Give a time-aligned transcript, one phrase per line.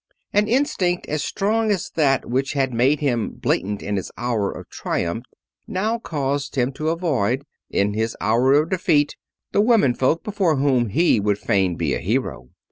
[0.33, 4.67] An instinct as strong as that which had made him blatant in his hour of
[4.67, 5.25] triumph
[5.67, 9.15] now caused him to avoid, in his hour of defeat,
[9.51, 12.49] the women folk before whom he would fain be a hero.